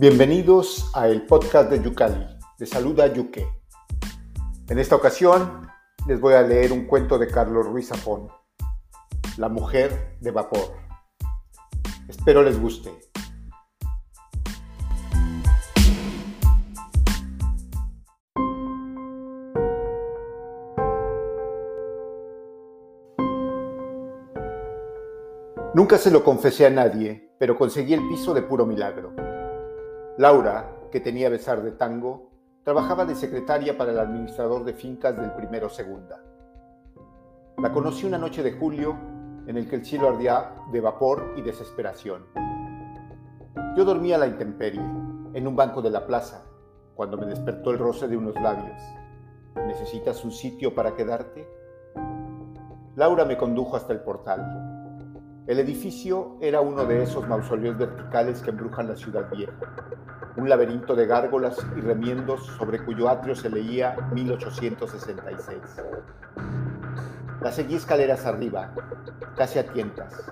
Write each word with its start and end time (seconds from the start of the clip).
Bienvenidos 0.00 0.92
a 0.94 1.08
el 1.08 1.26
podcast 1.26 1.72
de 1.72 1.82
Yucali. 1.82 2.24
Les 2.60 2.70
saluda 2.70 3.12
Yuque. 3.12 3.48
En 4.68 4.78
esta 4.78 4.94
ocasión 4.94 5.66
les 6.06 6.20
voy 6.20 6.34
a 6.34 6.42
leer 6.42 6.70
un 6.70 6.86
cuento 6.86 7.18
de 7.18 7.26
Carlos 7.26 7.66
Ruiz 7.66 7.88
Zafón, 7.88 8.28
La 9.38 9.48
mujer 9.48 10.16
de 10.20 10.30
vapor. 10.30 10.72
Espero 12.08 12.44
les 12.44 12.60
guste. 12.60 12.92
Nunca 25.74 25.98
se 25.98 26.12
lo 26.12 26.22
confesé 26.22 26.66
a 26.66 26.70
nadie, 26.70 27.34
pero 27.40 27.58
conseguí 27.58 27.94
el 27.94 28.06
piso 28.06 28.32
de 28.32 28.42
puro 28.42 28.64
milagro. 28.64 29.27
Laura, 30.18 30.68
que 30.90 30.98
tenía 30.98 31.28
besar 31.28 31.62
de 31.62 31.70
tango, 31.70 32.32
trabajaba 32.64 33.04
de 33.04 33.14
secretaria 33.14 33.78
para 33.78 33.92
el 33.92 34.00
administrador 34.00 34.64
de 34.64 34.72
fincas 34.72 35.16
del 35.16 35.30
primero 35.30 35.68
segunda. 35.68 36.20
La 37.58 37.70
conocí 37.70 38.04
una 38.04 38.18
noche 38.18 38.42
de 38.42 38.50
julio 38.50 38.96
en 39.46 39.56
el 39.56 39.70
que 39.70 39.76
el 39.76 39.84
cielo 39.84 40.08
ardía 40.08 40.56
de 40.72 40.80
vapor 40.80 41.34
y 41.36 41.42
desesperación. 41.42 42.26
Yo 43.76 43.84
dormía 43.84 44.16
a 44.16 44.18
la 44.18 44.26
intemperie, 44.26 44.82
en 45.34 45.46
un 45.46 45.54
banco 45.54 45.82
de 45.82 45.90
la 45.90 46.04
plaza, 46.04 46.42
cuando 46.96 47.16
me 47.16 47.26
despertó 47.26 47.70
el 47.70 47.78
roce 47.78 48.08
de 48.08 48.16
unos 48.16 48.34
labios. 48.34 48.82
¿Necesitas 49.68 50.24
un 50.24 50.32
sitio 50.32 50.74
para 50.74 50.96
quedarte? 50.96 51.48
Laura 52.96 53.24
me 53.24 53.36
condujo 53.36 53.76
hasta 53.76 53.92
el 53.92 54.00
portal. 54.00 54.67
El 55.48 55.58
edificio 55.58 56.36
era 56.40 56.60
uno 56.60 56.84
de 56.84 57.02
esos 57.02 57.26
mausoleos 57.26 57.76
verticales 57.76 58.40
que 58.42 58.50
embrujan 58.50 58.86
la 58.86 58.94
ciudad 58.94 59.28
vieja 59.30 59.54
un 60.38 60.48
laberinto 60.48 60.94
de 60.94 61.06
gárgolas 61.06 61.58
y 61.76 61.80
remiendos 61.80 62.46
sobre 62.58 62.78
cuyo 62.84 63.08
atrio 63.08 63.34
se 63.34 63.50
leía 63.50 63.96
1866. 64.12 65.58
La 67.40 67.50
seguí 67.50 67.74
escaleras 67.74 68.24
arriba, 68.24 68.72
casi 69.36 69.58
a 69.58 69.66
tientas. 69.66 70.30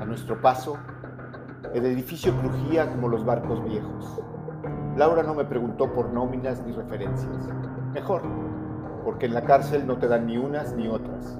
A 0.00 0.06
nuestro 0.06 0.40
paso, 0.40 0.78
el 1.74 1.84
edificio 1.84 2.34
crujía 2.40 2.90
como 2.90 3.08
los 3.08 3.26
barcos 3.26 3.62
viejos. 3.64 4.22
Laura 4.96 5.22
no 5.22 5.34
me 5.34 5.44
preguntó 5.44 5.92
por 5.92 6.08
nóminas 6.08 6.64
ni 6.64 6.72
referencias. 6.72 7.50
Mejor, 7.92 8.22
porque 9.04 9.26
en 9.26 9.34
la 9.34 9.42
cárcel 9.42 9.86
no 9.86 9.98
te 9.98 10.08
dan 10.08 10.26
ni 10.26 10.38
unas 10.38 10.72
ni 10.72 10.88
otras. 10.88 11.38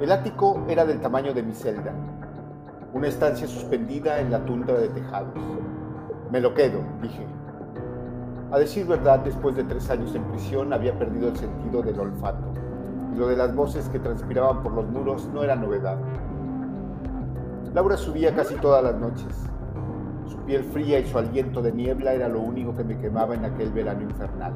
El 0.00 0.12
ático 0.12 0.62
era 0.68 0.84
del 0.84 1.00
tamaño 1.00 1.32
de 1.32 1.42
mi 1.42 1.54
celda, 1.54 1.92
una 2.92 3.08
estancia 3.08 3.46
suspendida 3.46 4.20
en 4.20 4.30
la 4.30 4.44
tundra 4.44 4.74
de 4.74 4.88
tejados. 4.88 5.32
Me 6.30 6.38
lo 6.38 6.52
quedo, 6.52 6.80
dije. 7.00 7.26
A 8.52 8.58
decir 8.58 8.86
verdad, 8.86 9.20
después 9.20 9.56
de 9.56 9.64
tres 9.64 9.88
años 9.88 10.14
en 10.14 10.22
prisión 10.24 10.74
había 10.74 10.98
perdido 10.98 11.28
el 11.28 11.36
sentido 11.36 11.82
del 11.82 11.98
olfato, 11.98 12.44
y 13.14 13.18
lo 13.18 13.26
de 13.28 13.36
las 13.36 13.54
voces 13.54 13.88
que 13.88 13.98
transpiraban 13.98 14.62
por 14.62 14.72
los 14.72 14.86
muros 14.86 15.28
no 15.32 15.42
era 15.42 15.56
novedad. 15.56 15.96
Laura 17.72 17.96
subía 17.96 18.34
casi 18.34 18.54
todas 18.56 18.84
las 18.84 18.96
noches. 18.96 19.34
Su 20.26 20.36
piel 20.40 20.62
fría 20.62 20.98
y 20.98 21.06
su 21.06 21.16
aliento 21.16 21.62
de 21.62 21.72
niebla 21.72 22.12
era 22.12 22.28
lo 22.28 22.40
único 22.40 22.76
que 22.76 22.84
me 22.84 22.98
quemaba 22.98 23.34
en 23.34 23.46
aquel 23.46 23.70
verano 23.72 24.02
infernal. 24.02 24.52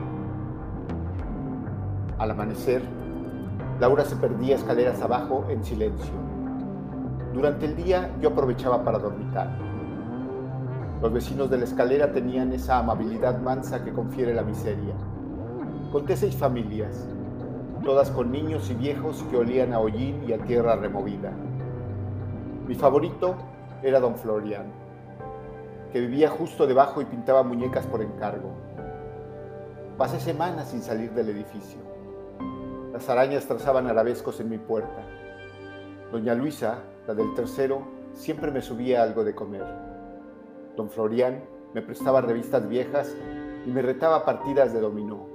Al 2.18 2.30
amanecer, 2.30 2.82
Laura 3.80 4.04
se 4.04 4.14
perdía 4.16 4.56
escaleras 4.56 5.00
abajo 5.00 5.46
en 5.48 5.64
silencio. 5.64 6.12
Durante 7.32 7.64
el 7.64 7.76
día 7.76 8.10
yo 8.20 8.28
aprovechaba 8.28 8.84
para 8.84 8.98
dormitar. 8.98 9.56
Los 11.00 11.10
vecinos 11.10 11.48
de 11.48 11.56
la 11.56 11.64
escalera 11.64 12.12
tenían 12.12 12.52
esa 12.52 12.76
amabilidad 12.76 13.40
mansa 13.40 13.82
que 13.82 13.94
confiere 13.94 14.34
la 14.34 14.42
miseria. 14.42 14.92
Conté 15.90 16.14
seis 16.14 16.36
familias, 16.36 17.08
todas 17.82 18.10
con 18.10 18.30
niños 18.30 18.70
y 18.70 18.74
viejos 18.74 19.24
que 19.30 19.38
olían 19.38 19.72
a 19.72 19.80
hollín 19.80 20.24
y 20.28 20.34
a 20.34 20.38
tierra 20.44 20.76
removida. 20.76 21.32
Mi 22.68 22.74
favorito 22.74 23.34
era 23.82 23.98
don 23.98 24.14
Florian, 24.16 24.66
que 25.90 26.00
vivía 26.00 26.28
justo 26.28 26.66
debajo 26.66 27.00
y 27.00 27.06
pintaba 27.06 27.42
muñecas 27.44 27.86
por 27.86 28.02
encargo. 28.02 28.50
Pasé 29.96 30.20
semanas 30.20 30.68
sin 30.68 30.82
salir 30.82 31.12
del 31.12 31.30
edificio. 31.30 31.89
Las 33.00 33.08
arañas 33.08 33.46
trazaban 33.46 33.86
arabescos 33.86 34.40
en 34.40 34.50
mi 34.50 34.58
puerta. 34.58 35.02
Doña 36.12 36.34
Luisa, 36.34 36.80
la 37.06 37.14
del 37.14 37.32
tercero, 37.34 37.80
siempre 38.12 38.50
me 38.50 38.60
subía 38.60 39.02
algo 39.02 39.24
de 39.24 39.34
comer. 39.34 39.64
Don 40.76 40.90
Florian 40.90 41.42
me 41.72 41.80
prestaba 41.80 42.20
revistas 42.20 42.68
viejas 42.68 43.16
y 43.64 43.70
me 43.70 43.80
retaba 43.80 44.26
partidas 44.26 44.74
de 44.74 44.82
dominó. 44.82 45.26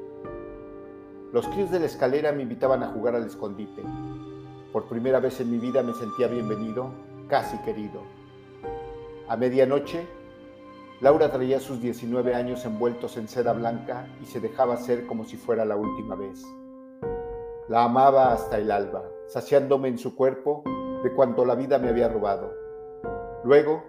Los 1.33 1.47
críos 1.47 1.71
de 1.71 1.79
la 1.79 1.87
escalera 1.87 2.31
me 2.33 2.43
invitaban 2.43 2.83
a 2.83 2.89
jugar 2.89 3.15
al 3.15 3.25
escondite. 3.25 3.81
Por 4.71 4.87
primera 4.87 5.19
vez 5.19 5.41
en 5.41 5.49
mi 5.49 5.57
vida 5.57 5.81
me 5.81 5.95
sentía 5.95 6.27
bienvenido, 6.27 6.91
casi 7.27 7.57
querido. 7.63 8.01
A 9.27 9.35
medianoche, 9.37 10.05
Laura 11.01 11.31
traía 11.31 11.59
sus 11.59 11.81
19 11.81 12.35
años 12.35 12.63
envueltos 12.63 13.17
en 13.17 13.27
seda 13.27 13.53
blanca 13.53 14.07
y 14.21 14.27
se 14.27 14.39
dejaba 14.39 14.77
ser 14.77 15.07
como 15.07 15.25
si 15.25 15.35
fuera 15.35 15.65
la 15.65 15.77
última 15.77 16.13
vez. 16.13 16.45
La 17.67 17.83
amaba 17.83 18.31
hasta 18.31 18.59
el 18.59 18.69
alba, 18.69 19.03
saciándome 19.25 19.87
en 19.87 19.97
su 19.97 20.15
cuerpo 20.15 20.63
de 21.03 21.11
cuanto 21.15 21.45
la 21.45 21.55
vida 21.55 21.79
me 21.79 21.89
había 21.89 22.07
robado. 22.07 22.53
Luego, 23.43 23.83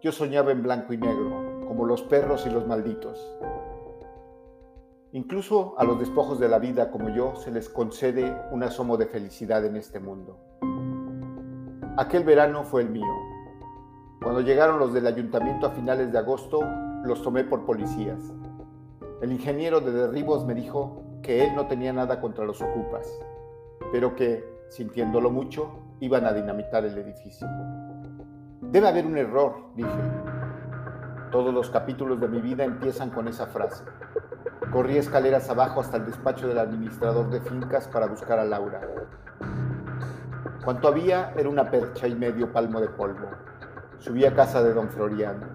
yo 0.00 0.10
soñaba 0.10 0.50
en 0.50 0.64
blanco 0.64 0.92
y 0.92 0.98
negro, 0.98 1.68
como 1.68 1.86
los 1.86 2.02
perros 2.02 2.44
y 2.46 2.50
los 2.50 2.66
malditos. 2.66 3.24
Incluso 5.12 5.76
a 5.78 5.84
los 5.84 6.00
despojos 6.00 6.40
de 6.40 6.48
la 6.48 6.58
vida 6.58 6.90
como 6.90 7.10
yo 7.10 7.36
se 7.36 7.52
les 7.52 7.68
concede 7.68 8.36
un 8.50 8.64
asomo 8.64 8.96
de 8.96 9.06
felicidad 9.06 9.64
en 9.64 9.76
este 9.76 10.00
mundo. 10.00 10.40
Aquel 11.96 12.24
verano 12.24 12.64
fue 12.64 12.82
el 12.82 12.90
mío. 12.90 13.14
Cuando 14.20 14.40
llegaron 14.40 14.80
los 14.80 14.92
del 14.92 15.06
ayuntamiento 15.06 15.68
a 15.68 15.70
finales 15.70 16.10
de 16.10 16.18
agosto, 16.18 16.58
los 17.04 17.22
tomé 17.22 17.44
por 17.44 17.64
policías. 17.64 18.32
El 19.20 19.30
ingeniero 19.30 19.80
de 19.80 19.92
derribos 19.92 20.44
me 20.44 20.54
dijo 20.54 21.11
que 21.22 21.44
él 21.44 21.54
no 21.54 21.66
tenía 21.66 21.92
nada 21.92 22.20
contra 22.20 22.44
los 22.44 22.60
ocupas, 22.60 23.08
pero 23.92 24.16
que, 24.16 24.44
sintiéndolo 24.68 25.30
mucho, 25.30 25.70
iban 26.00 26.26
a 26.26 26.32
dinamitar 26.32 26.84
el 26.84 26.98
edificio. 26.98 27.46
Debe 28.60 28.88
haber 28.88 29.06
un 29.06 29.16
error, 29.16 29.54
dije. 29.76 29.90
Todos 31.30 31.54
los 31.54 31.70
capítulos 31.70 32.20
de 32.20 32.28
mi 32.28 32.40
vida 32.40 32.64
empiezan 32.64 33.10
con 33.10 33.28
esa 33.28 33.46
frase. 33.46 33.84
Corrí 34.72 34.96
escaleras 34.98 35.48
abajo 35.48 35.80
hasta 35.80 35.96
el 35.96 36.06
despacho 36.06 36.48
del 36.48 36.58
administrador 36.58 37.30
de 37.30 37.40
fincas 37.40 37.88
para 37.88 38.06
buscar 38.06 38.38
a 38.38 38.44
Laura. 38.44 38.80
Cuanto 40.64 40.88
había 40.88 41.32
era 41.36 41.48
una 41.48 41.70
percha 41.70 42.06
y 42.06 42.14
medio 42.14 42.52
palmo 42.52 42.80
de 42.80 42.88
polvo. 42.88 43.28
Subí 43.98 44.24
a 44.24 44.34
casa 44.34 44.62
de 44.62 44.74
don 44.74 44.88
Floriano. 44.90 45.46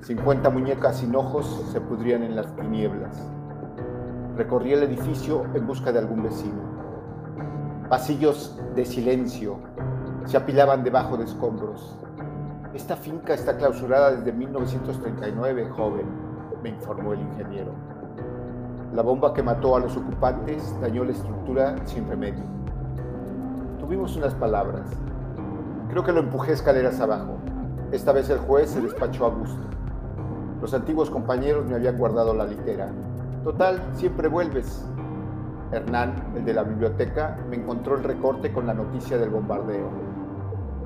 Cincuenta 0.00 0.50
muñecas 0.50 0.98
sin 0.98 1.14
ojos 1.16 1.68
se 1.72 1.80
pudrían 1.80 2.22
en 2.22 2.36
las 2.36 2.54
tinieblas. 2.54 3.37
Recorrí 4.38 4.72
el 4.72 4.84
edificio 4.84 5.46
en 5.52 5.66
busca 5.66 5.90
de 5.90 5.98
algún 5.98 6.22
vecino. 6.22 6.62
Pasillos 7.88 8.56
de 8.76 8.84
silencio 8.84 9.58
se 10.26 10.36
apilaban 10.36 10.84
debajo 10.84 11.16
de 11.16 11.24
escombros. 11.24 11.98
Esta 12.72 12.94
finca 12.94 13.34
está 13.34 13.56
clausurada 13.56 14.12
desde 14.12 14.32
1939, 14.32 15.70
joven, 15.70 16.06
me 16.62 16.68
informó 16.68 17.14
el 17.14 17.20
ingeniero. 17.22 17.72
La 18.94 19.02
bomba 19.02 19.34
que 19.34 19.42
mató 19.42 19.74
a 19.74 19.80
los 19.80 19.96
ocupantes 19.96 20.72
dañó 20.80 21.02
la 21.02 21.10
estructura 21.10 21.74
sin 21.84 22.08
remedio. 22.08 22.44
Tuvimos 23.80 24.16
unas 24.16 24.34
palabras. 24.34 24.88
Creo 25.88 26.04
que 26.04 26.12
lo 26.12 26.20
empujé 26.20 26.52
escaleras 26.52 27.00
abajo. 27.00 27.38
Esta 27.90 28.12
vez 28.12 28.30
el 28.30 28.38
juez 28.38 28.70
se 28.70 28.80
despachó 28.80 29.26
a 29.26 29.30
gusto. 29.30 29.66
Los 30.62 30.72
antiguos 30.74 31.10
compañeros 31.10 31.66
me 31.66 31.74
habían 31.74 31.98
guardado 31.98 32.32
la 32.34 32.44
litera. 32.44 32.92
Total, 33.44 33.80
siempre 33.94 34.28
vuelves. 34.28 34.84
Hernán, 35.70 36.32
el 36.36 36.44
de 36.44 36.54
la 36.54 36.64
biblioteca, 36.64 37.38
me 37.48 37.56
encontró 37.56 37.96
el 37.96 38.02
recorte 38.02 38.52
con 38.52 38.66
la 38.66 38.74
noticia 38.74 39.16
del 39.16 39.30
bombardeo. 39.30 39.88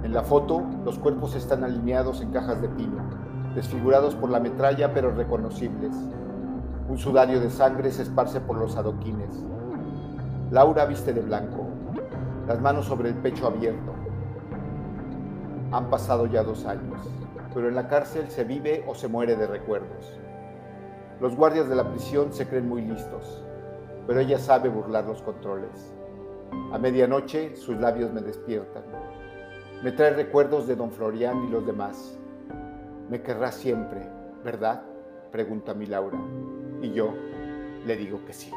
En 0.02 0.12
la 0.12 0.22
foto, 0.22 0.62
los 0.84 0.99
cuerpos 0.99 1.34
están 1.34 1.64
alineados 1.64 2.20
en 2.20 2.31
cajas 2.31 2.60
de 2.60 2.69
pino, 2.69 3.02
desfigurados 3.54 4.14
por 4.16 4.31
la 4.31 4.40
metralla 4.40 4.93
pero 4.93 5.12
reconocibles. 5.12 5.94
Un 6.88 6.99
sudario 6.99 7.40
de 7.40 7.50
sangre 7.50 7.90
se 7.90 8.02
esparce 8.02 8.40
por 8.40 8.58
los 8.58 8.76
adoquines. 8.76 9.44
Laura 10.50 10.84
viste 10.84 11.12
de 11.12 11.22
blanco, 11.22 11.69
las 12.46 12.60
manos 12.60 12.87
sobre 12.87 13.08
el 13.08 13.14
pecho 13.14 13.46
abierto. 13.46 13.94
Han 15.70 15.88
pasado 15.88 16.26
ya 16.26 16.43
dos 16.43 16.66
años, 16.66 17.08
pero 17.55 17.69
en 17.69 17.76
la 17.76 17.88
cárcel 17.88 18.28
se 18.28 18.44
vive 18.44 18.84
o 18.87 18.94
se 18.94 19.08
muere 19.08 19.37
de 19.37 19.46
recuerdos. 19.46 20.12
Los 21.22 21.36
guardias 21.36 21.69
de 21.69 21.76
la 21.76 21.88
prisión 21.88 22.32
se 22.32 22.48
creen 22.48 22.69
muy 22.69 22.82
listos, 22.82 23.44
pero 24.08 24.19
ella 24.19 24.40
sabe 24.40 24.69
burlar 24.69 25.04
los 25.04 25.22
controles. 25.22 25.94
A 26.72 26.78
medianoche 26.78 27.54
sus 27.54 27.76
labios 27.76 28.12
me 28.12 28.22
despiertan. 28.22 28.82
Me 29.84 29.92
trae 29.92 30.14
recuerdos 30.14 30.66
de 30.66 30.74
don 30.74 30.90
Florian 30.90 31.44
y 31.44 31.50
los 31.50 31.64
demás. 31.64 32.19
Me 33.08 33.22
querrá 33.22 33.52
siempre, 33.52 34.00
¿verdad? 34.42 34.82
pregunta 35.30 35.74
mi 35.74 35.86
Laura. 35.86 36.19
Y 36.82 36.90
yo 36.90 37.14
le 37.86 37.94
digo 37.94 38.24
que 38.24 38.32
sí. 38.32 38.50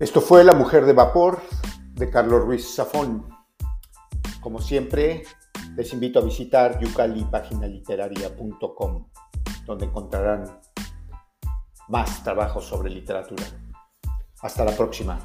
Esto 0.00 0.20
fue 0.20 0.44
La 0.44 0.52
Mujer 0.52 0.86
de 0.86 0.92
Vapor 0.92 1.40
de 1.94 2.08
Carlos 2.08 2.44
Ruiz 2.44 2.72
Zafón. 2.72 3.28
Como 4.40 4.60
siempre, 4.60 5.24
les 5.74 5.92
invito 5.92 6.20
a 6.20 6.22
visitar 6.22 6.78
yucalipaginaliteraria.com, 6.78 9.08
donde 9.66 9.86
encontrarán 9.86 10.60
más 11.88 12.22
trabajos 12.22 12.64
sobre 12.64 12.90
literatura. 12.90 13.42
Hasta 14.40 14.64
la 14.64 14.70
próxima. 14.70 15.18